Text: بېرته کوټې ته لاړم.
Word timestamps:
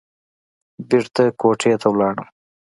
بېرته 0.89 1.23
کوټې 1.39 1.73
ته 1.81 1.89
لاړم. 1.99 2.27